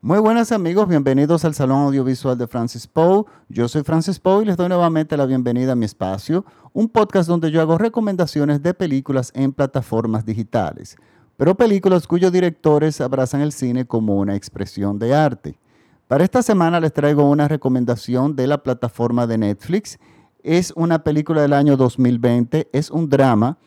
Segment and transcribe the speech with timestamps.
[0.00, 3.24] Muy buenas amigos, bienvenidos al Salón Audiovisual de Francis Poe.
[3.48, 7.28] Yo soy Francis Poe y les doy nuevamente la bienvenida a mi espacio, un podcast
[7.28, 10.96] donde yo hago recomendaciones de películas en plataformas digitales,
[11.36, 15.58] pero películas cuyos directores abrazan el cine como una expresión de arte.
[16.06, 19.98] Para esta semana les traigo una recomendación de la plataforma de Netflix.
[20.44, 23.58] Es una película del año 2020, es un drama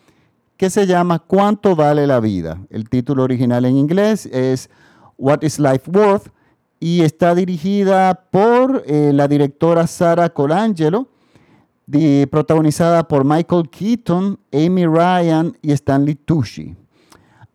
[0.56, 2.62] que se llama ¿Cuánto vale la vida?
[2.70, 4.70] El título original en inglés es
[5.22, 6.32] What is Life Worth?
[6.82, 11.08] y está dirigida por eh, la directora Sara Colangelo,
[12.32, 16.76] protagonizada por Michael Keaton, Amy Ryan y Stanley Tucci.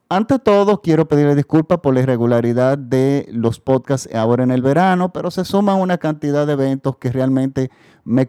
[0.08, 5.12] Ante todo, quiero pedirle disculpas por la irregularidad de los podcasts ahora en el verano,
[5.12, 7.72] pero se suman una cantidad de eventos que realmente
[8.04, 8.28] me,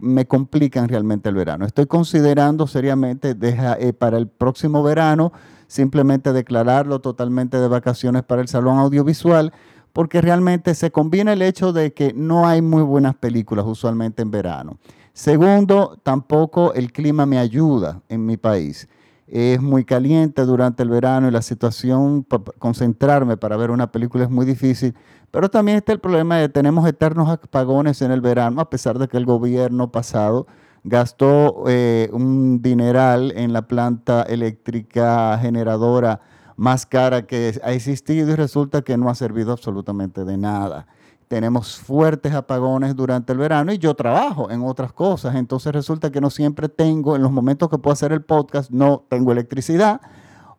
[0.00, 1.64] me complican realmente el verano.
[1.64, 5.32] Estoy considerando seriamente eh, para el próximo verano
[5.68, 9.52] simplemente declararlo totalmente de vacaciones para el salón audiovisual,
[9.92, 14.32] porque realmente se combina el hecho de que no hay muy buenas películas usualmente en
[14.32, 14.78] verano.
[15.12, 18.88] Segundo, tampoco el clima me ayuda en mi país
[19.26, 22.26] es muy caliente durante el verano y la situación,
[22.58, 24.94] concentrarme para ver una película es muy difícil.
[25.30, 28.98] Pero también está el problema de que tenemos eternos apagones en el verano, a pesar
[28.98, 30.46] de que el gobierno pasado
[30.84, 36.20] gastó eh, un dineral en la planta eléctrica generadora
[36.56, 40.86] más cara que ha existido y resulta que no ha servido absolutamente de nada
[41.32, 46.20] tenemos fuertes apagones durante el verano y yo trabajo en otras cosas, entonces resulta que
[46.20, 50.02] no siempre tengo, en los momentos que puedo hacer el podcast, no tengo electricidad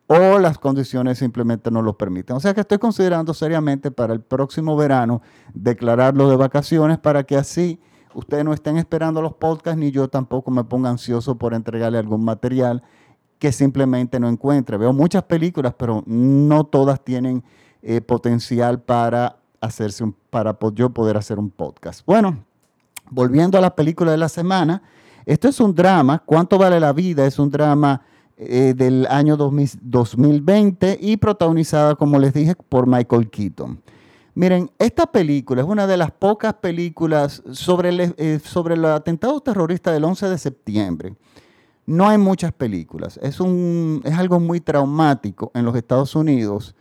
[0.08, 2.34] o las condiciones simplemente no lo permiten.
[2.34, 7.36] O sea que estoy considerando seriamente para el próximo verano declararlo de vacaciones para que
[7.36, 7.78] así
[8.12, 12.24] ustedes no estén esperando los podcasts ni yo tampoco me ponga ansioso por entregarle algún
[12.24, 12.82] material
[13.38, 14.76] que simplemente no encuentre.
[14.76, 17.44] Veo muchas películas, pero no todas tienen
[17.80, 22.04] eh, potencial para hacerse un, para yo poder hacer un podcast.
[22.06, 22.44] Bueno,
[23.10, 24.82] volviendo a la película de la semana,
[25.26, 27.26] esto es un drama, ¿Cuánto vale la vida?
[27.26, 28.02] Es un drama
[28.36, 33.80] eh, del año 2020 y protagonizada, como les dije, por Michael Keaton.
[34.34, 39.40] Miren, esta película es una de las pocas películas sobre el, eh, sobre el atentado
[39.40, 41.14] terrorista del 11 de septiembre.
[41.86, 43.18] No hay muchas películas.
[43.22, 46.74] Es, un, es algo muy traumático en los Estados Unidos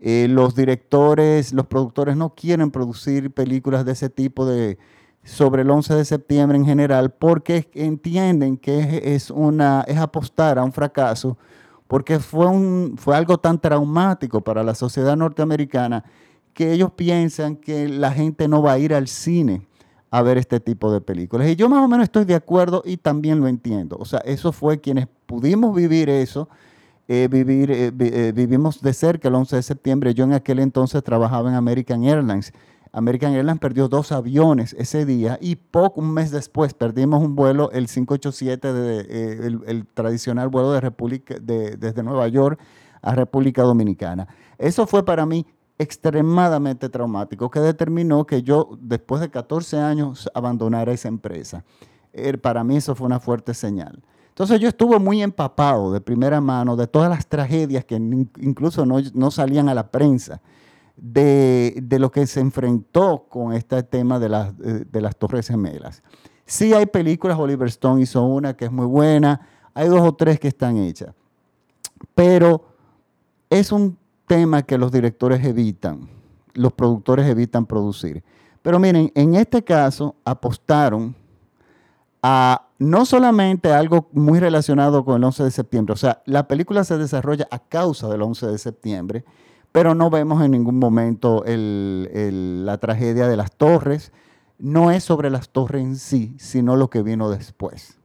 [0.00, 4.78] eh, los directores, los productores no quieren producir películas de ese tipo de
[5.24, 10.64] sobre el 11 de septiembre en general porque entienden que es, una, es apostar a
[10.64, 11.36] un fracaso
[11.86, 16.04] porque fue, un, fue algo tan traumático para la sociedad norteamericana
[16.54, 19.66] que ellos piensan que la gente no va a ir al cine
[20.10, 21.48] a ver este tipo de películas.
[21.48, 23.96] Y yo más o menos estoy de acuerdo y también lo entiendo.
[23.98, 26.48] O sea, eso fue quienes pudimos vivir eso
[27.10, 30.12] eh, vivir, eh, eh, vivimos de cerca el 11 de septiembre.
[30.12, 32.52] Yo en aquel entonces trabajaba en American Airlines.
[32.92, 37.70] American Airlines perdió dos aviones ese día y poco, un mes después perdimos un vuelo,
[37.70, 42.60] el 587, de, el, tradicional vuelo de República, de, desde Nueva York
[43.00, 44.28] a República Dominicana.
[44.58, 45.46] Eso fue para mí
[45.78, 51.64] extremadamente traumático, que determinó que yo, después de 14 años, abandonara esa empresa.
[52.42, 54.02] para mí eso fue una fuerte señal.
[54.38, 59.30] Entonces yo estuve muy empapado de primera mano de todas las tragedias que incluso no,
[59.32, 60.40] salían a la prensa,
[60.96, 66.04] de, lo que se enfrentó con este tema de las, de, las Torres Gemelas.
[66.46, 69.40] Sí hay películas, Oliver Stone hizo una que es muy buena,
[69.74, 71.12] hay dos o tres que están hechas,
[72.14, 72.64] pero
[73.50, 76.08] es un tema que los directores evitan,
[76.54, 78.22] los productores evitan producir.
[78.62, 81.16] Pero miren, en este caso apostaron
[82.22, 86.84] a no solamente algo muy relacionado con el 11 de septiembre, o sea, la película
[86.84, 89.24] se desarrolla a causa del 11 de septiembre,
[89.72, 94.12] pero no vemos en ningún momento la tragedia de las torres.
[94.58, 97.98] No es sobre las torres en sí, sino lo que vino después.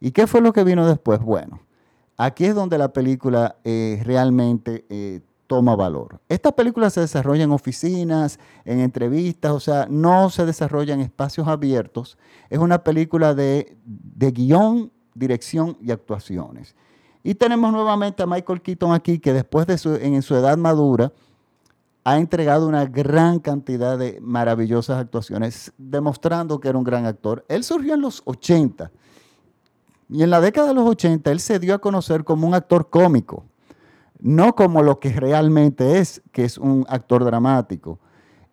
[0.00, 1.20] ¿Y qué fue lo que vino después?
[1.20, 1.60] Bueno,
[2.16, 6.20] aquí es donde la película eh, realmente eh, toma valor.
[6.28, 11.48] Esta película se desarrolla en oficinas, en entrevistas, o sea, no se desarrolla en espacios
[11.48, 12.18] abiertos.
[12.50, 13.76] Es una película de,
[14.16, 16.74] guion, dirección y actuaciones.
[17.22, 21.12] Y tenemos nuevamente a Michael Keaton aquí, que después de su, en su edad madura,
[22.04, 27.46] ha entregado una gran cantidad de maravillosas actuaciones, demostrando que era un gran actor.
[27.48, 28.90] Él surgió en los 80.
[30.10, 32.90] Y en la década de los 80 él se dio a conocer como un actor
[32.90, 33.44] cómico
[34.20, 37.98] no como lo que realmente es, que es un actor dramático.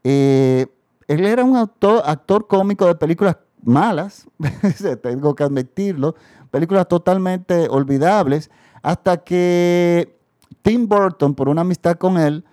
[0.04, 0.68] Eh,
[1.08, 4.28] él era un actor, cómico de películas malas,
[5.04, 6.16] tengo que admitirlo,
[6.50, 8.50] películas totalmente olvidables,
[8.82, 10.18] hasta que
[10.62, 12.44] Tim Burton, por una amistad con él,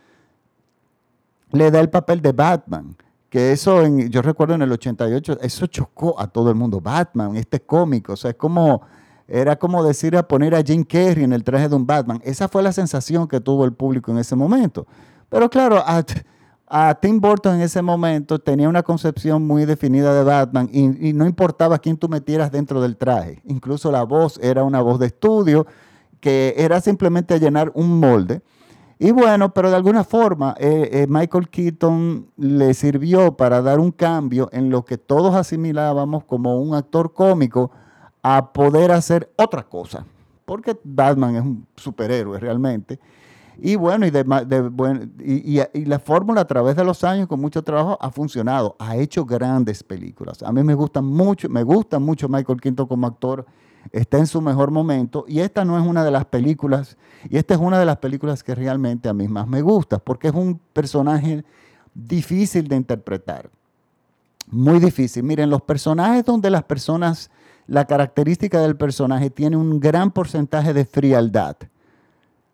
[1.53, 2.97] le da el papel de Batman.
[3.31, 6.81] Que eso, en, yo recuerdo en el 88, eso chocó a todo el mundo.
[6.81, 8.83] Batman, este cómico, o sea, es como,
[9.29, 12.21] era como decir a poner a Jim Carrey en el traje de un Batman.
[12.25, 14.87] Esa fue la sensación que tuvo el público en ese momento.
[15.29, 20.71] Pero claro, a, Tim Burton en ese momento tenía una concepción muy definida de Batman
[20.73, 23.43] y, no importaba quién tú metieras dentro del traje.
[23.45, 25.67] Incluso la voz era una voz de estudio
[26.21, 28.41] que era simplemente llenar un molde.
[28.99, 33.93] Y bueno, pero de alguna forma eh, eh, Michael Keaton le sirvió para dar un
[33.93, 37.71] cambio en lo que todos asimilábamos como un actor cómico
[38.23, 40.05] a poder hacer otra cosa.
[40.44, 42.99] Porque Batman es un superhéroe realmente.
[43.61, 44.11] Y bueno, y,
[45.20, 48.97] y, y, la fórmula a través de los años con mucho trabajo ha funcionado, ha
[48.97, 50.44] hecho grandes películas.
[50.44, 53.44] A mí me gusta mucho, me gusta mucho Michael Keaton como actor
[53.93, 56.97] está en su mejor momento y esta no es una de las películas,
[57.29, 60.29] y esta es una de las películas que realmente a mí más me gusta, porque
[60.29, 61.44] es un personaje
[61.94, 63.50] difícil de interpretar,
[64.50, 65.23] muy difícil.
[65.23, 67.31] Miren, los personajes donde las personas,
[67.69, 71.56] la característica del personaje tiene un gran porcentaje de frialdad,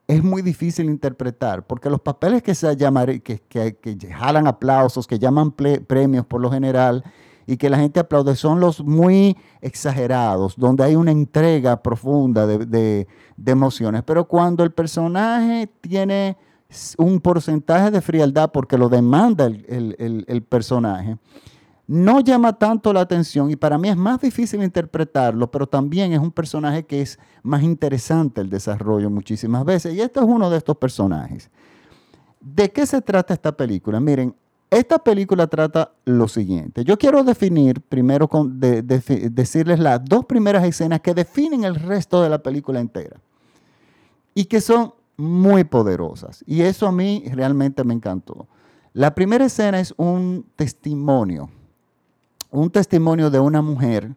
[0.07, 5.07] es muy difícil interpretar, porque los papeles que se llaman, que, que, que jalan aplausos,
[5.07, 7.03] que llaman premios por lo general,
[7.47, 13.07] y que la gente aplaude son los muy exagerados, donde hay una entrega profunda de,
[13.47, 14.03] emociones.
[14.05, 16.37] Pero cuando el personaje tiene
[16.97, 21.19] un porcentaje de frialdad porque lo demanda el, personaje,
[21.87, 26.19] no llama tanto la atención y para mí es más difícil interpretarlo, pero también es
[26.19, 29.95] un personaje que es más interesante el desarrollo muchísimas veces.
[29.95, 31.51] Y este es uno de estos personajes.
[32.41, 34.01] ¿De qué se trata esta película?
[34.01, 34.35] Miren,
[34.71, 36.85] esta película trata lo siguiente.
[36.85, 42.29] Yo quiero definir, primero con, decirles las dos primeras escenas que definen el resto de
[42.29, 43.21] la película entera
[44.35, 46.43] y que son muy poderosas.
[46.47, 48.49] Y eso a mí realmente me encantó.
[48.93, 51.51] La primera escena es un testimonio,
[52.61, 54.15] un testimonio de una mujer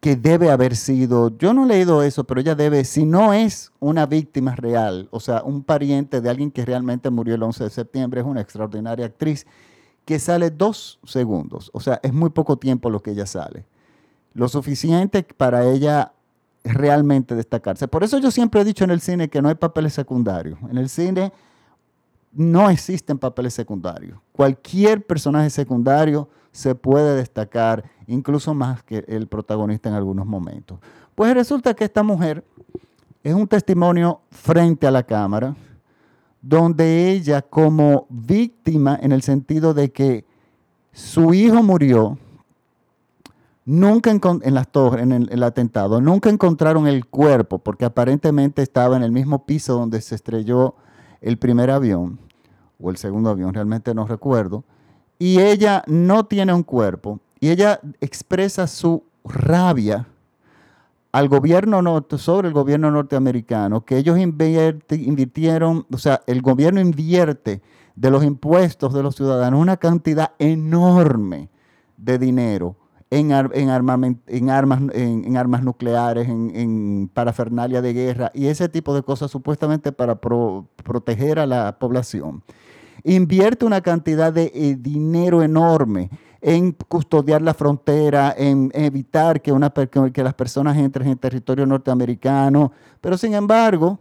[0.00, 3.72] que debe haber sido, yo no he leído eso, pero ella debe, si no es
[3.80, 7.70] una víctima real, o sea, un pariente de alguien que realmente murió el 11 de
[7.70, 9.46] septiembre, es una extraordinaria actriz
[10.04, 13.64] que sale dos segundos, o sea, es muy poco tiempo lo que ella sale,
[14.34, 16.12] lo suficiente para ella
[16.64, 17.88] realmente destacarse.
[17.88, 20.58] Por eso yo siempre he dicho en el cine que no hay papeles secundarios.
[20.70, 21.32] En el cine
[22.34, 24.18] no existen papeles secundarios.
[24.32, 30.78] Cualquier personaje secundario se puede destacar, incluso más que el protagonista en algunos momentos.
[31.14, 32.44] Pues resulta que esta mujer
[33.22, 35.56] es un testimonio frente a la cámara,
[36.42, 40.24] donde ella como víctima, en el sentido de que
[40.92, 42.18] su hijo murió,
[43.64, 49.02] nunca en, las torres, en el, atentado, nunca encontraron el cuerpo, porque aparentemente estaba en
[49.02, 50.74] el mismo piso donde se estrelló
[51.20, 52.18] el primer avión,
[52.84, 54.62] o el segundo avión, realmente no recuerdo,
[55.18, 60.06] y ella no tiene un cuerpo, y ella expresa su rabia
[61.12, 67.62] al gobierno norte, sobre el gobierno norteamericano, que ellos invirtieron, o sea, el gobierno invierte
[67.94, 71.48] de los impuestos de los ciudadanos una cantidad enorme
[71.96, 72.76] de dinero
[73.10, 79.30] en, en, armas, en, armas nucleares, en, parafernalia de guerra y ese tipo de cosas
[79.30, 82.42] supuestamente para proteger a la población.
[83.04, 89.52] Invierte una cantidad de eh, dinero enorme en custodiar la frontera, en evitar que,
[90.22, 92.70] las personas entren en territorio norteamericano.
[93.00, 93.98] Pero sin embargo,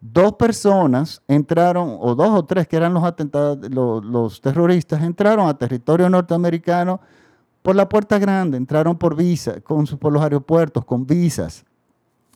[0.00, 5.56] dos personas entraron, o dos o tres que eran los atentados, los, terroristas, entraron a
[5.56, 7.00] territorio norteamericano
[7.62, 11.64] por la puerta grande, entraron por visa, con, por los aeropuertos, con visas,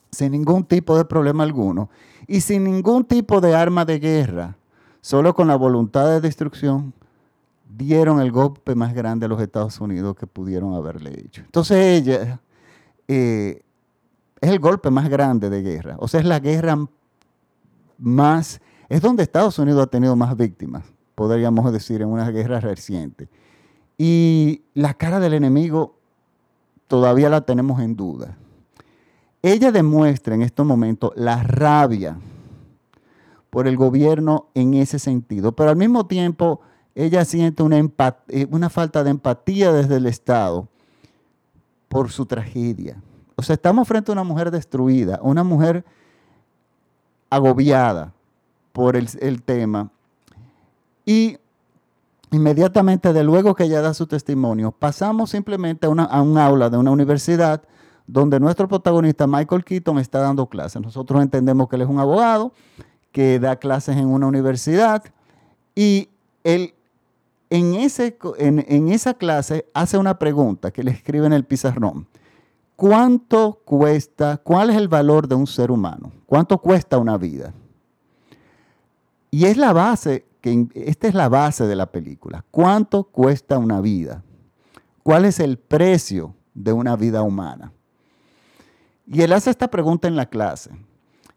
[0.09, 1.89] sin ningún tipo de problema alguno,
[2.27, 4.55] y sin ningún tipo de arma de guerra,
[5.01, 6.93] solo con la voluntad de destrucción
[7.69, 11.41] dieron el golpe más grande a los Estados Unidos que pudieron haberle hecho.
[11.41, 12.39] Entonces ella
[13.07, 13.61] eh,
[14.41, 15.95] es el golpe más grande de guerra.
[15.99, 16.77] O sea, es la guerra
[17.97, 20.83] más, es donde Estados Unidos ha tenido más víctimas,
[21.15, 23.29] podríamos decir, en una guerra reciente.
[23.97, 25.95] Y la cara del enemigo
[26.87, 28.37] todavía la tenemos en duda.
[29.41, 32.17] Ella demuestra en estos momentos la rabia
[33.49, 36.61] por el gobierno en ese sentido, pero al mismo tiempo
[36.95, 37.77] ella siente una,
[38.27, 40.67] eh, una falta de empatía desde el Estado
[41.87, 43.01] por su tragedia.
[43.35, 45.85] O sea, estamos frente a una mujer destruida, una mujer
[47.29, 48.13] agobiada
[48.73, 49.89] por el, tema.
[51.05, 51.37] Y
[52.31, 56.77] inmediatamente, de luego que ella da su testimonio, pasamos simplemente a, a un aula de
[56.77, 57.63] una universidad
[58.05, 60.81] donde nuestro protagonista, Michael Keaton, está dando clases.
[60.81, 62.51] Nosotros entendemos que él es un abogado
[63.11, 65.03] que da clases en una universidad
[65.75, 66.09] y
[66.43, 66.73] él
[67.49, 72.07] en, ese, en, en esa clase hace una pregunta que le escribe en el pizarrón.
[72.75, 76.11] ¿Cuánto cuesta, cuál es el valor de un ser humano?
[76.25, 77.53] ¿Cuánto cuesta una vida?
[79.31, 82.45] Y es la base, que esta es la base de la película.
[82.51, 84.23] ¿Cuánto cuesta una vida?
[85.03, 87.73] ¿Cuál es el precio de una vida humana?
[89.05, 90.71] Y él hace esta pregunta en la clase.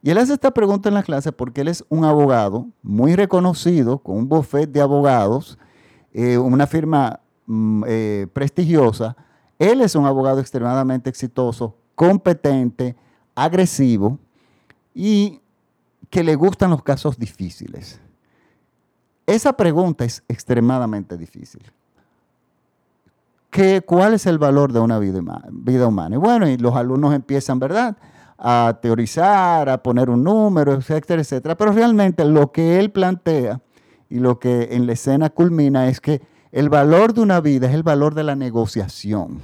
[0.03, 3.99] Y él hace esta pregunta en la clase porque él es un abogado muy reconocido,
[3.99, 5.59] con un buffet de abogados,
[6.13, 9.17] eh, una firma mm, eh, prestigiosa.
[9.61, 12.97] Él es un abogado extremadamente exitoso, competente,
[13.37, 14.19] agresivo
[14.93, 15.41] y
[16.11, 18.01] que le gustan los casos difíciles.
[19.25, 21.63] Esa pregunta es extremadamente difícil.
[23.51, 25.21] ¿Qué, ¿Cuál es el valor de una vida,
[25.53, 26.17] vida humana?
[26.17, 27.97] Y bueno, y los alumnos empiezan, ¿verdad?
[28.45, 31.57] A teorizar, a poner un número, etcétera, etcétera.
[31.57, 33.61] Pero realmente lo que él plantea
[34.11, 36.21] y lo que en la escena culmina es que
[36.51, 39.39] el valor de una vida es el valor de la negociación.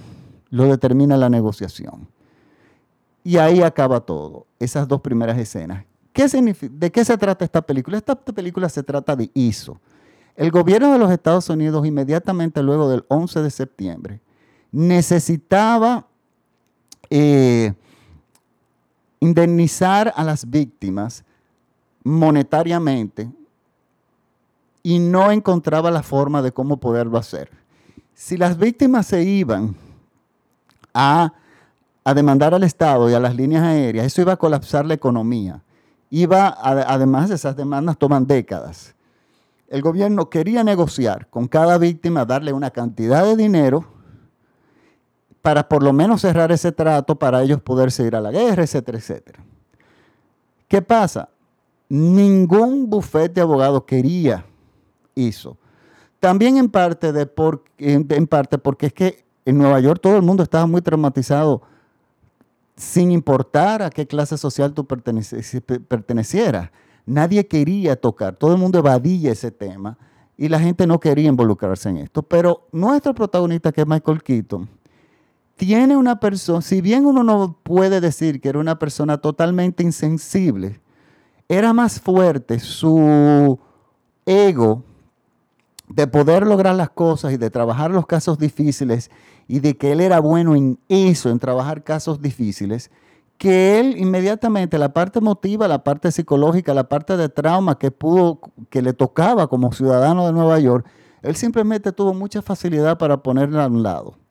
[0.50, 2.08] Lo determina la negociación.
[3.22, 5.84] Y ahí acaba todo, esas dos primeras escenas.
[6.12, 6.26] ¿Qué
[6.72, 7.98] ¿De qué se trata esta película?
[7.98, 9.80] Esta película se trata de ISO.
[10.34, 14.20] El gobierno de los Estados Unidos, inmediatamente luego del 11 de septiembre,
[14.72, 16.08] necesitaba
[17.10, 17.74] eh,
[19.20, 21.24] indemnizar a las víctimas
[22.04, 23.30] monetariamente
[24.82, 27.50] y no encontraba la forma de cómo poderlo hacer.
[28.14, 29.76] Si las víctimas se iban
[30.94, 31.32] a,
[32.14, 35.60] demandar al Estado y a las líneas aéreas, eso iba a colapsar la economía.
[36.10, 38.94] Iba, además, esas demandas toman décadas.
[39.68, 43.97] El gobierno quería negociar con cada víctima, darle una cantidad de dinero
[45.48, 48.98] para por lo menos cerrar ese trato para ellos poderse ir a la guerra, etcétera,
[48.98, 49.42] etcétera.
[50.68, 51.30] ¿Qué pasa?
[51.88, 54.44] Ningún bufete de abogados quería
[55.16, 55.56] eso.
[56.20, 60.22] También en parte, de por, en parte porque es que en Nueva York todo el
[60.22, 61.62] mundo estaba muy traumatizado
[62.76, 66.70] sin importar a qué clase social tú pertenecieras.
[67.06, 69.96] Nadie quería tocar, todo el mundo evadía ese tema
[70.36, 72.22] y la gente no quería involucrarse en esto.
[72.22, 74.68] Pero nuestro protagonista, que es Michael Keaton,
[75.58, 80.80] tiene una persona, si bien uno no puede decir que era una persona totalmente insensible,
[81.48, 83.58] era más fuerte su
[84.24, 84.84] ego
[85.88, 89.10] de poder lograr las cosas y de trabajar los casos difíciles
[89.48, 92.90] y de que él era bueno en eso, en trabajar casos difíciles,
[93.36, 98.40] que él inmediatamente la parte emotiva, la parte psicológica, la parte de trauma que pudo,
[98.70, 100.86] que le tocaba como ciudadano de Nueva York,
[101.22, 104.27] él simplemente tuvo mucha facilidad para ponerla a un lado.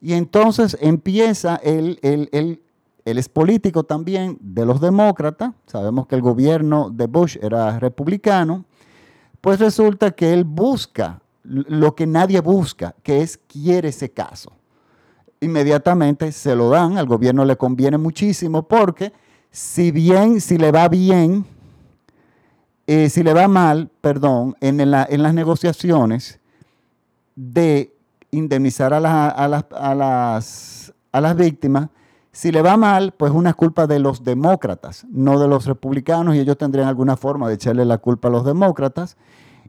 [0.00, 2.62] Y entonces empieza, él, él,
[3.04, 8.64] es político también de los demócratas, sabemos que el gobierno de Bush era republicano,
[9.40, 14.52] pues resulta que él busca lo que nadie busca, que es quiere ese caso.
[15.40, 19.12] Inmediatamente se lo dan, al gobierno le conviene muchísimo porque
[19.50, 21.46] si bien, si le va bien,
[22.86, 24.90] eh, si le va mal, perdón, en, en
[25.22, 26.40] las negociaciones
[27.34, 27.97] de
[28.30, 31.88] indemnizar a, las, a, las, a las víctimas.
[32.32, 36.40] Si le va mal, pues una culpa de los demócratas, no de los republicanos, y
[36.40, 39.16] ellos tendrían alguna forma de echarle la culpa a los demócratas.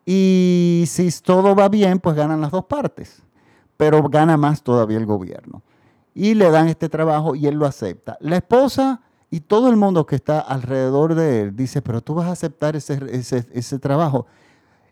[0.06, 3.24] Y si todo va bien, pues ganan las dos partes,
[3.78, 5.64] pero gana más todavía el gobierno.
[6.14, 8.18] Y le dan este trabajo y él lo acepta.
[8.20, 9.02] La esposa
[9.32, 12.76] y todo el mundo que está alrededor de él dice, pero tú vas a aceptar
[12.76, 14.26] ese, trabajo.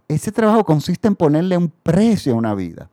[0.08, 2.90] Ese trabajo consiste en ponerle un precio a una vida.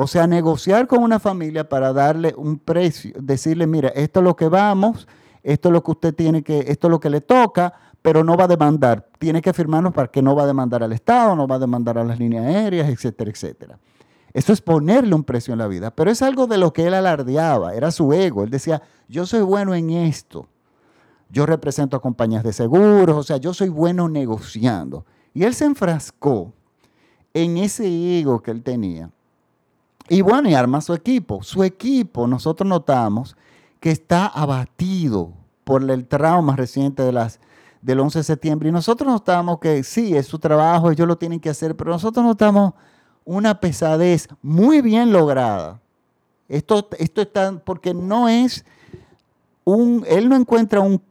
[0.00, 4.36] O sea, negociar con una familia para darle un precio, decirle, mira, esto es lo
[4.36, 5.08] que vamos,
[5.42, 8.36] esto es lo que usted tiene que, esto es lo que le toca, pero no
[8.36, 9.08] va a demandar.
[9.18, 11.98] Tiene que firmarnos para que no va a demandar al Estado, no va a demandar
[11.98, 13.80] a las líneas aéreas, etcétera, etcétera.
[14.32, 16.94] Eso es ponerle un precio en la vida, pero es algo de lo que él
[16.94, 18.44] alardeaba, era su ego.
[18.44, 20.46] Él decía, yo soy bueno en esto.
[21.28, 25.04] Yo represento a compañías de seguros, o sea, yo soy bueno negociando.
[25.34, 26.52] Y él se enfrascó
[27.34, 29.10] en ese ego que él tenía
[30.08, 31.42] y bueno, y arma su equipo.
[31.42, 33.36] Su equipo, nosotros notamos
[33.80, 35.32] que está abatido
[35.64, 37.40] por el trauma reciente de las,
[37.82, 38.68] del 11 de septiembre.
[38.68, 42.24] Y nosotros notamos que sí, es su trabajo, ellos lo tienen que hacer, pero nosotros
[42.24, 42.72] notamos
[43.24, 45.80] una pesadez muy bien lograda.
[46.48, 48.64] Esto, esto está, porque no es
[49.64, 51.02] un, él no encuentra un,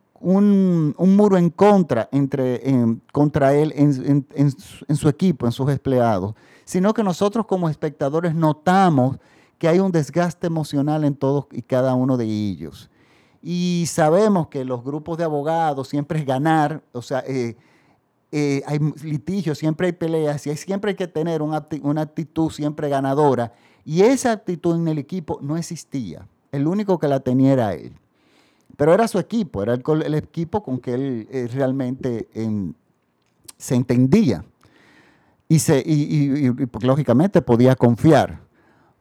[0.97, 2.63] muro en contra, entre,
[3.11, 6.33] contra él en su equipo, en sus empleados
[6.67, 9.19] sino que nosotros como espectadores notamos
[9.57, 12.89] que hay un desgaste emocional en todos y cada uno de ellos.
[13.41, 17.55] Y sabemos que los grupos de abogados siempre es ganar, o sea, eh,
[18.33, 21.65] eh, hay litigios, siempre hay peleas y siempre hay que tener una,
[22.01, 23.53] actitud siempre ganadora.
[23.85, 26.27] Y esa actitud en el equipo no existía.
[26.51, 27.93] El único que la tenía era él.
[28.75, 32.73] Pero era su equipo, era el, equipo con que él, eh, realmente em,
[33.55, 34.43] se entendía.
[35.49, 38.41] Y, se, y, pues, lógicamente podía confiar.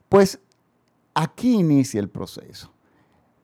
[0.08, 0.38] Pues
[1.14, 2.70] aquí inicia el proceso.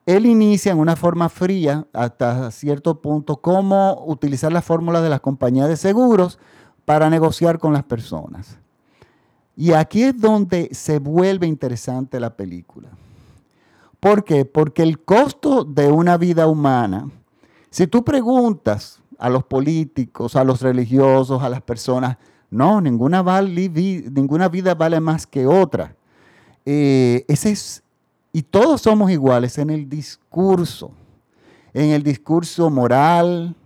[0.06, 5.20] Él inicia en una forma fría hasta cierto punto cómo utilizar la fórmula de las
[5.20, 6.38] compañías de seguros
[6.84, 8.58] para negociar con las personas.
[9.56, 12.88] Y aquí es donde se vuelve interesante la película.
[14.00, 14.44] ¿Por qué?
[14.44, 17.08] Porque el costo de una vida humana,
[17.70, 22.16] si tú preguntas a los políticos, a los religiosos, a las personas,
[22.52, 25.96] no, ninguna, ninguna vida vale más que otra.
[26.66, 27.82] Eh, ese es,
[28.30, 30.90] y todos somos iguales en el discurso,
[31.72, 33.56] en el discurso moral,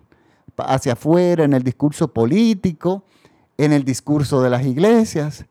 [0.57, 3.03] hacia afuera, en el discurso político,
[3.59, 5.45] en el discurso de las iglesias,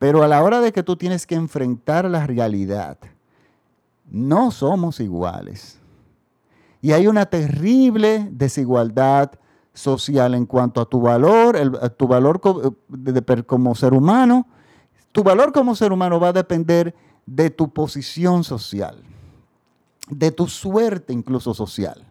[0.00, 2.98] pero a la hora de que tú tienes que enfrentar la realidad,
[4.10, 5.78] no somos iguales.
[6.82, 9.30] Y hay una terrible desigualdad
[9.80, 11.56] social en cuanto a tu valor,
[11.96, 12.40] tu valor
[13.46, 14.46] como ser humano.
[15.12, 16.94] Tu valor como ser humano va a depender
[17.26, 19.02] de tu posición social,
[20.08, 22.06] de tu suerte incluso social.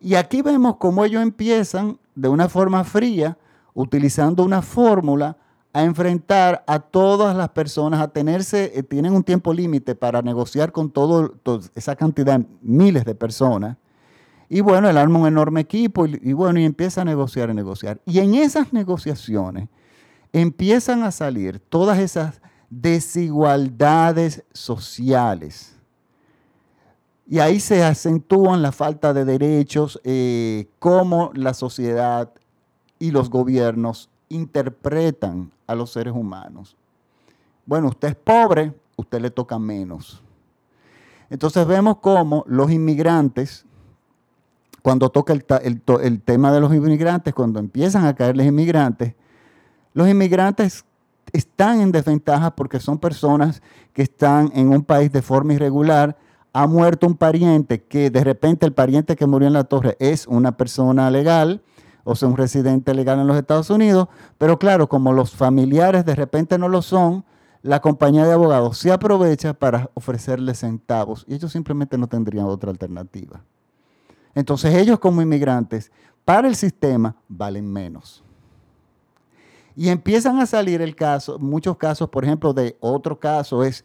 [0.00, 3.38] Y aquí vemos cómo ellos empiezan de una forma fría,
[3.74, 5.36] utilizando una fórmula
[5.72, 10.70] a enfrentar a todas las personas, a tenerse, eh, tienen un tiempo límite para negociar
[10.70, 11.34] con todo,
[11.74, 13.76] esa cantidad, miles de personas.
[14.54, 18.02] Y bueno, él arma un enorme equipo y, bueno, y empieza a negociar y negociar.
[18.04, 19.70] Y en esas negociaciones
[20.30, 25.74] empiezan a salir todas esas desigualdades sociales.
[27.26, 32.30] Y ahí se acentúan la falta de derechos, eh, cómo la sociedad
[32.98, 36.76] y los gobiernos interpretan a los seres humanos.
[37.64, 40.22] Bueno, usted es pobre, usted le toca menos.
[41.30, 43.64] Entonces vemos cómo los inmigrantes,
[44.82, 45.44] cuando toca el,
[46.22, 49.14] tema de los inmigrantes, cuando empiezan a caer los inmigrantes,
[49.94, 50.84] los inmigrantes
[51.32, 56.16] están en desventaja porque son personas que están en un país de forma irregular.
[56.52, 60.26] Ha muerto un pariente que de repente el pariente que murió en la torre es
[60.26, 61.62] una persona legal,
[62.04, 66.16] o sea, un residente legal en los Estados Unidos, pero claro, como los familiares de
[66.16, 67.24] repente no lo son,
[67.62, 72.70] la compañía de abogados se aprovecha para ofrecerles centavos y ellos simplemente no tendrían otra
[72.70, 73.44] alternativa.
[74.34, 75.90] Entonces ellos como inmigrantes,
[76.24, 78.22] para el sistema, valen menos.
[79.74, 83.84] Y empiezan a salir el caso, muchos casos, por ejemplo, de otro caso es,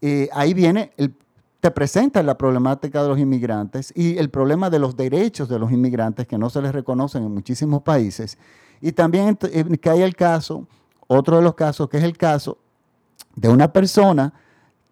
[0.00, 1.14] eh, ahí viene el,
[1.60, 5.72] te presenta la problemática de los inmigrantes y el problema de los derechos de los
[5.72, 8.38] inmigrantes que no se les reconocen en muchísimos países.
[8.80, 10.66] Y también eh, que hay el caso,
[11.06, 12.58] otro de los casos, que es el caso
[13.34, 14.32] de una persona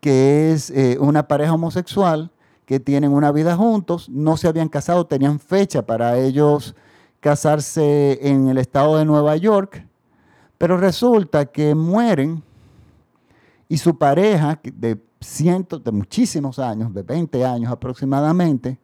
[0.01, 2.31] que es eh, una pareja homosexual,
[2.67, 6.75] que tienen una vida juntos, no se habían casado, tenían fecha para ellos
[7.21, 9.87] casarse en el estado de Nueva York,
[10.59, 12.43] pero resulta que mueren
[13.69, 18.79] y su pareja de cientos, de muchísimos años, de 20 años aproximadamente,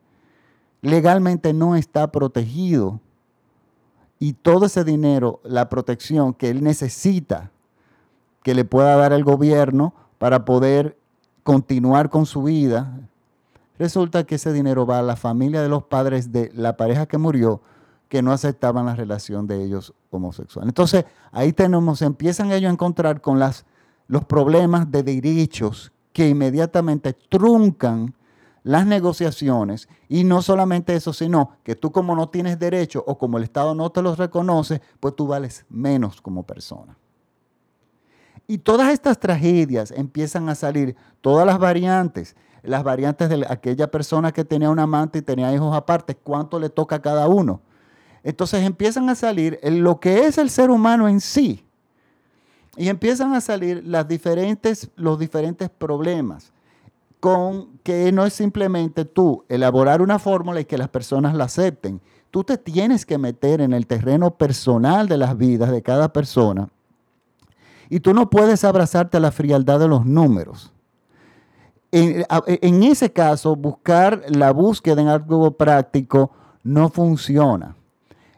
[0.83, 3.01] legalmente no está protegido.
[4.19, 7.51] Y todo ese dinero, la protección que él necesita,
[8.43, 10.99] que le pueda dar el gobierno para poder
[11.43, 13.10] continuar con su vida,
[13.81, 17.16] resulta que ese dinero va a la familia de los padres de la pareja que
[17.16, 17.62] murió,
[18.11, 20.69] que no aceptaban la relación de ellos homosexuales.
[20.69, 23.64] Entonces, ahí tenemos, empiezan ellos a encontrar con las,
[24.07, 28.14] los problemas de derechos que inmediatamente truncan
[28.64, 33.38] las negociaciones y no solamente eso, sino que tú como no tienes derecho o como
[33.38, 36.99] el Estado no te los reconoce, pues tú vales menos como persona.
[38.47, 44.33] Y todas estas tragedias empiezan a salir, todas las variantes, las variantes de aquella persona
[44.33, 47.61] que tenía un amante y tenía hijos aparte, cuánto le toca a cada uno.
[48.23, 51.64] Entonces empiezan a salir lo que es el ser humano en sí.
[52.77, 56.53] Y empiezan a salir las diferentes, los diferentes problemas
[57.20, 62.01] con que no es simplemente tú elaborar una fórmula y que las personas la acepten.
[62.31, 66.68] Tú te tienes que meter en el terreno personal de las vidas de cada persona.
[67.90, 70.73] Y tú no puedes abrazarte a la frialdad de los números.
[71.92, 76.31] En, ese caso, buscar la búsqueda en algo práctico
[76.62, 77.76] no funciona.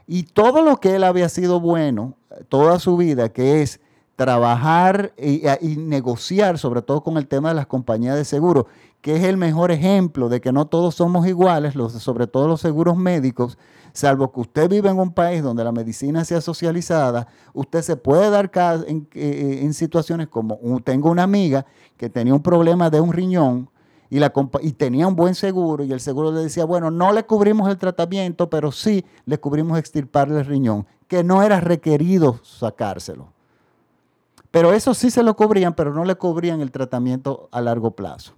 [0.06, 2.14] Y todo lo que él había sido bueno
[2.48, 3.80] toda su vida, que es
[4.16, 8.66] trabajar y, negociar, sobre todo con el tema de las compañías de seguro,
[9.00, 12.96] que es el mejor ejemplo de que no todos somos iguales, sobre todo los seguros
[12.96, 13.58] médicos,
[13.92, 18.30] salvo que usted vive en un país donde la medicina sea socializada, usted se puede
[18.30, 18.50] dar
[18.86, 23.68] en, eh, en situaciones como, tengo una amiga que tenía un problema de un riñón,
[24.10, 24.20] y,
[24.60, 27.78] y, tenía un buen seguro y el seguro le decía, bueno, no le cubrimos el
[27.78, 33.32] tratamiento, pero sí le cubrimos extirparle el riñón, que no era requerido sacárselo.
[34.50, 38.34] Pero eso sí se lo cubrían, pero no le cubrían el tratamiento a largo plazo.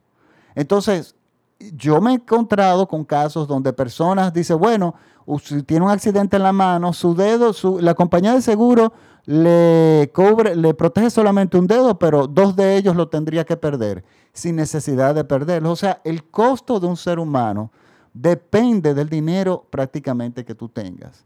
[0.55, 1.17] Entonces,
[1.59, 4.95] yo me he encontrado con casos donde personas dicen, bueno,
[5.43, 8.93] si tiene un accidente en la mano, su dedo, la compañía de seguro
[9.27, 14.05] le, cubre, le protege solamente un dedo, pero dos de ellos lo tendría que perder
[14.33, 15.71] sin necesidad de perderlo.
[15.71, 17.71] O sea, el costo de un ser humano
[18.13, 21.25] depende del dinero prácticamente que tú tengas.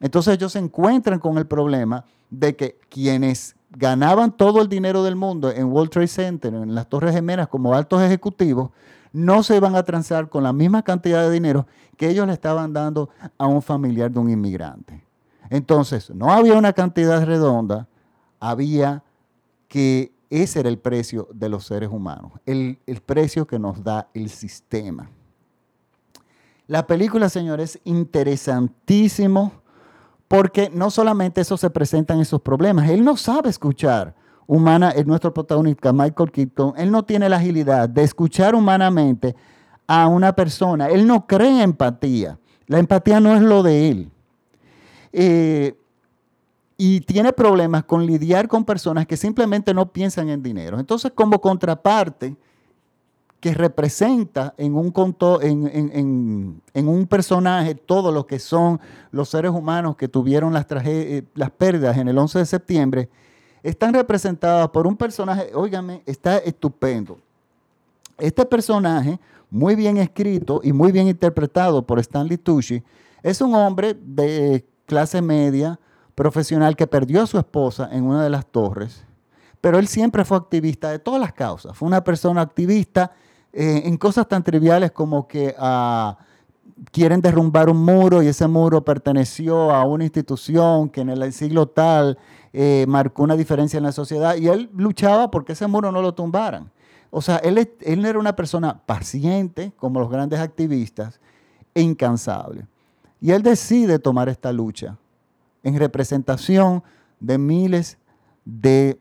[0.00, 5.16] Entonces ellos se encuentran con el problema de que quienes ganaban todo el dinero del
[5.16, 8.70] mundo en World Trade Center, en las Torres Gemelas como altos ejecutivos,
[9.12, 11.66] no se iban a transar con la misma cantidad de dinero
[11.96, 15.04] que ellos le estaban dando a un familiar de un inmigrante.
[15.50, 17.88] Entonces, no había una cantidad redonda,
[18.38, 19.02] había
[19.66, 24.08] que ese era el precio de los seres humanos, el, el precio que nos da
[24.12, 25.10] el sistema.
[26.66, 29.52] La película, señores, es interesantísimo
[30.28, 34.14] porque no solamente eso se presentan esos problemas, él no sabe escuchar
[34.48, 39.36] humana, es nuestro protagonista, Michael Keaton, él no tiene la agilidad de escuchar humanamente
[39.86, 44.10] a una persona, él no cree empatía, la empatía no es lo de él.
[45.12, 45.78] Eh,
[46.78, 50.78] y tiene problemas con lidiar con personas que simplemente no piensan en dinero.
[50.78, 52.36] Entonces, como contraparte,
[53.40, 54.92] que representa en un,
[55.42, 58.80] en, un personaje todo lo que son
[59.12, 63.08] los seres humanos que tuvieron las, eh, las pérdidas en el 11 de septiembre,
[63.68, 67.18] están representadas por un personaje, óigame, está estupendo.
[68.16, 72.82] Este personaje, muy bien escrito y muy bien interpretado por Stanley Tucci,
[73.22, 75.78] es un hombre de clase media,
[76.14, 79.04] profesional, que perdió a su esposa en una de las torres,
[79.60, 81.76] pero él siempre fue activista de todas las causas.
[81.76, 83.12] Fue una persona activista
[83.52, 86.18] eh, en cosas tan triviales como que ah,
[86.92, 91.66] quieren derrumbar un muro y ese muro perteneció a una institución que en el siglo
[91.66, 92.18] tal
[92.52, 96.14] eh, marcó una diferencia en la sociedad y él luchaba porque ese muro no lo
[96.14, 96.70] tumbaran.
[97.10, 101.20] O sea, él, él era una persona paciente, como los grandes activistas,
[101.74, 102.66] e incansable.
[103.20, 104.96] Y él decide tomar esta lucha
[105.62, 106.82] en representación
[107.18, 107.98] de miles
[108.44, 109.00] de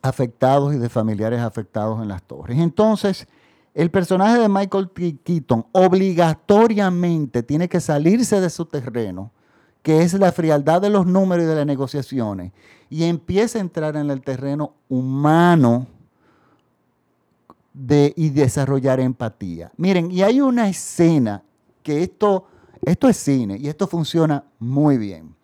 [0.00, 2.58] afectados y de familiares afectados en las torres.
[2.58, 3.28] Entonces,
[3.74, 4.90] el personaje de Michael
[5.24, 9.30] Keaton obligatoriamente tiene que salirse de su terreno,
[9.82, 12.52] que es la frialdad de los números y de las negociaciones,
[12.90, 15.86] y empieza a entrar en el terreno humano
[18.14, 19.72] y desarrollar empatía.
[19.76, 21.42] Miren, y hay una escena
[21.82, 22.46] que esto,
[22.82, 25.34] esto es cine y esto funciona muy bien.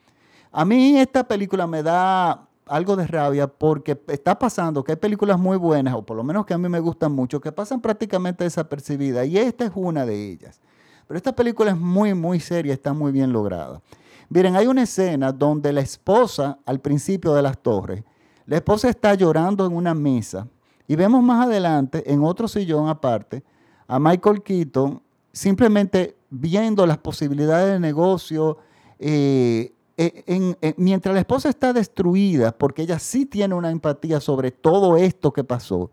[0.53, 5.39] A mí esta película me da algo de rabia porque está pasando que hay películas
[5.39, 8.45] muy buenas, o por lo menos que a mí me gustan mucho, que pasan prácticamente
[8.45, 10.61] desapercibidas, y esta es una de ellas.
[11.07, 13.81] Pero esta película es muy, muy seria, está muy bien lograda.
[14.29, 18.05] Miren, hay una escena donde la esposa, al principio de las torres,
[18.47, 20.47] la esposa está llorando en una mesa,
[20.87, 23.43] y vemos más adelante, en otro sillón aparte,
[23.87, 25.03] a Michael Keaton
[25.33, 28.59] simplemente viendo las posibilidades de negocio,
[28.99, 34.97] eh, eh, mientras la esposa está destruida, porque ella sí tiene una empatía sobre todo
[34.97, 35.91] esto que pasó,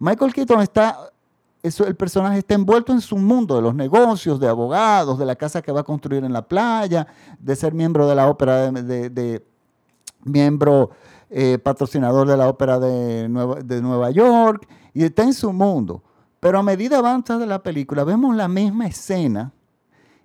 [0.00, 1.12] Michael Keaton está,
[1.62, 5.36] eso, el personaje está envuelto en su mundo de los negocios, de abogados, de la
[5.36, 7.06] casa que va a construir en la playa,
[7.38, 9.42] de ser miembro de la ópera, de,
[10.24, 10.90] miembro
[11.30, 16.02] eh, patrocinador de la ópera de Nueva, de Nueva York, y está en su mundo.
[16.40, 19.52] Pero a medida avanza de la película, vemos la misma escena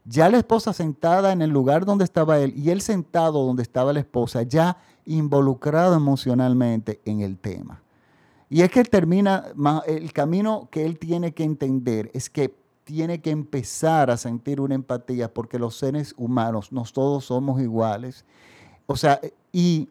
[0.05, 3.93] ya la esposa sentada en el lugar donde estaba él y él sentado donde estaba
[3.93, 7.81] la esposa, ya involucrado emocionalmente en el tema.
[8.49, 9.45] Y es que él termina,
[9.85, 14.75] el camino que él tiene que entender es que tiene que empezar a sentir una
[14.75, 18.25] empatía porque los seres humanos, no todos somos iguales.
[18.87, 19.21] O sea,
[19.53, 19.87] y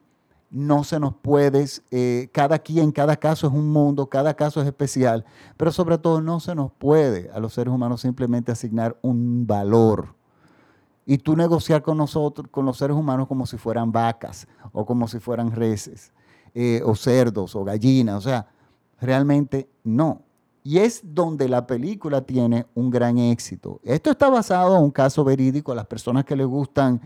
[0.50, 4.66] no se nos puede, eh, cada quien, cada caso es un mundo, cada caso es
[4.66, 5.24] especial,
[5.56, 10.14] pero sobre todo no se nos puede a los seres humanos simplemente asignar un valor.
[11.06, 15.08] Y tú negociar con nosotros, con los seres humanos como si fueran vacas o como
[15.08, 16.12] si fueran reses
[16.54, 18.48] eh, o cerdos o gallinas, o sea,
[19.00, 20.22] realmente no.
[20.62, 23.80] Y es donde la película tiene un gran éxito.
[23.82, 27.00] Esto está basado en un caso verídico, a las personas que les gustan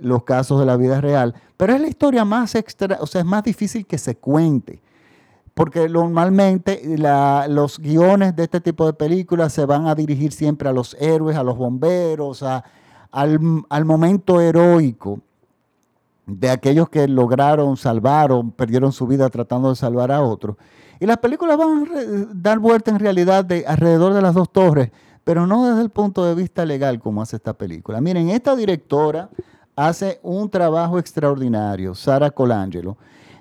[0.00, 3.26] los casos de la vida real, pero es la historia más extra, o sea, es
[3.26, 4.80] más difícil que se cuente,
[5.54, 6.82] porque normalmente
[7.48, 11.36] los guiones de este tipo de películas se van a dirigir siempre a los héroes,
[11.36, 12.64] a los bomberos, a,
[13.10, 15.20] al, momento heroico
[16.26, 20.56] de aquellos que lograron salvar o perdieron su vida tratando de salvar a otros.
[21.00, 24.90] Y las películas van a dar vuelta en realidad de alrededor de las dos torres,
[25.24, 28.00] pero no desde el punto de vista legal como hace esta película.
[28.00, 29.30] Miren, esta directora
[29.76, 32.96] hace un trabajo extraordinario, Sara Colangelo.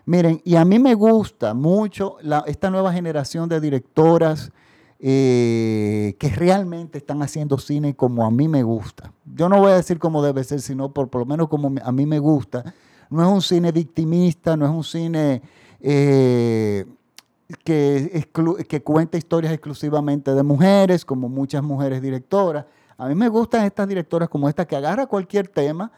[0.06, 4.52] Miren, y a mí me gusta mucho esta nueva generación de directoras
[5.00, 9.14] eh, que realmente están haciendo cine como a mí me gusta.
[9.36, 11.92] Yo no voy a decir cómo debe ser, sino por, por lo menos como a
[11.92, 12.74] mí me gusta.
[13.10, 15.42] No es un cine victimista, no es un cine
[15.80, 16.86] eh,
[17.64, 18.28] que,
[18.68, 22.66] que cuenta historias exclusivamente de mujeres, como muchas mujeres directoras.
[22.98, 25.92] A mí me gustan estas directoras como esta que agarra cualquier tema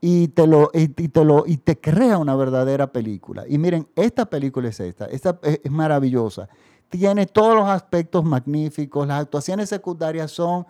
[0.00, 3.44] y te, lo, y, te lo, y te crea una verdadera película.
[3.48, 6.48] Y miren, esta película es esta, esta es, maravillosa.
[6.88, 10.66] Tiene todos los aspectos magníficos, las actuaciones secundarias son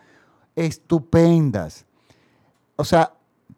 [0.57, 1.85] estupendas.
[2.77, 3.13] O sea,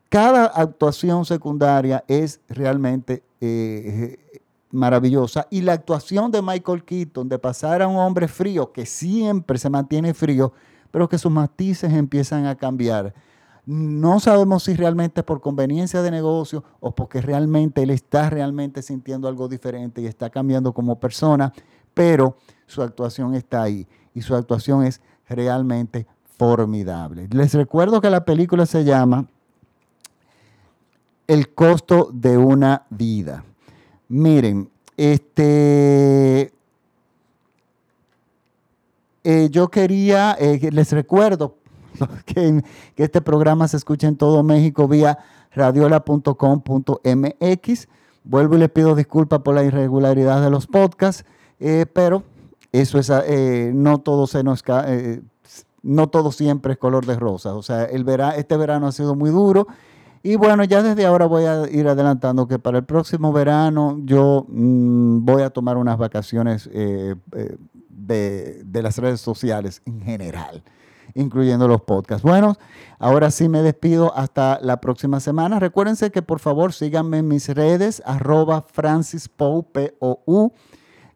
[0.09, 4.41] cada actuación secundaria es realmente eh,
[4.73, 5.47] maravillosa.
[5.51, 9.71] Y la actuación de Michael Keaton, de pasar a un hombre frío, que siempre se
[9.71, 10.53] mantiene frío,
[10.91, 13.15] pero que sus matices empiezan a cambiar.
[13.73, 18.83] No sabemos si realmente es por conveniencia de negocio o porque realmente él está realmente
[18.83, 21.53] sintiendo algo diferente y está cambiando como persona,
[21.95, 27.29] pero su actuación está ahí y su actuación es realmente formidable.
[27.31, 29.29] Les recuerdo que la película se llama
[31.29, 33.45] El costo de una vida.
[34.09, 36.53] Miren, este,
[39.23, 41.60] eh, yo quería, eh, les recuerdo
[42.27, 42.63] que,
[42.97, 45.19] este programa se escucha en todo México vía
[45.53, 47.89] radiola.com.mx.
[48.25, 51.25] Vuelvo y les pido disculpas por la irregularidad de los podcasts,
[51.59, 52.23] eh, pero
[52.73, 53.11] eso es,
[53.75, 54.63] no todo se nos
[55.83, 57.55] no todo siempre es color de rosa.
[57.55, 59.67] O sea, el este verano ha sido muy duro
[60.23, 64.45] y bueno, ya desde ahora voy a ir adelantando que para el próximo verano yo
[64.49, 67.57] mm, voy a tomar unas vacaciones eh, eh,
[67.89, 70.63] de, las redes sociales en general,
[71.15, 72.23] incluyendo los podcasts.
[72.23, 72.57] Bueno,
[72.99, 75.59] ahora sí me despido hasta la próxima semana.
[75.59, 80.53] Recuérdense que por favor síganme en mis redes, arroba Francis P-O-U,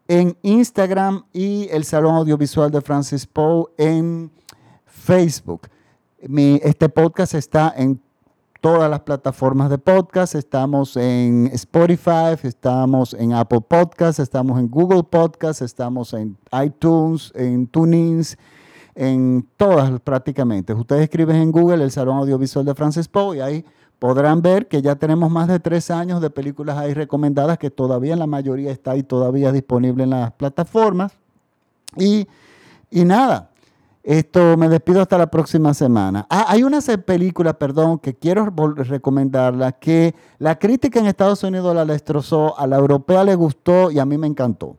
[0.08, 4.30] en Instagram y el Salón Audiovisual de Francis Poe en
[4.86, 5.68] Facebook.
[6.20, 8.00] Este podcast está en
[8.64, 10.34] todas las plataformas de podcast.
[10.34, 17.66] Estamos en Spotify, estamos en Apple Podcasts, estamos en Google Podcasts, estamos en iTunes, en
[17.66, 18.22] TuneIn,
[18.94, 20.72] en todas prácticamente.
[20.72, 23.64] Ustedes escriben en Google el Salón Audiovisual de Francis Poe y ahí
[23.98, 28.16] podrán ver que ya tenemos más de tres años de películas ahí recomendadas que todavía
[28.16, 31.12] la mayoría está ahí todavía disponible en las plataformas.
[31.96, 32.26] Y,
[32.90, 33.50] y nada,
[34.04, 36.26] esto, me despido hasta la próxima semana.
[36.28, 41.86] Ah, hay una película, perdón, que quiero recomendarla, que la crítica en Estados Unidos la
[41.86, 44.76] destrozó, a la europea le gustó y a mí me encantó,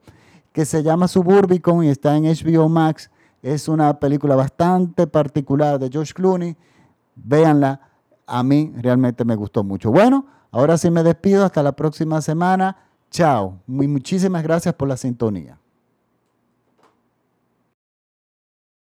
[0.51, 3.09] que se llama Suburbicon y está en HBO Max.
[3.45, 6.57] Es una película bastante particular de George Clooney.
[7.15, 7.79] Véanla,
[8.25, 9.91] a mí realmente me gustó mucho.
[9.91, 12.75] Bueno, ahora sí me despido, hasta la próxima semana.
[13.11, 13.59] Chao.
[13.67, 15.59] Muy, muchísimas gracias por la sintonía.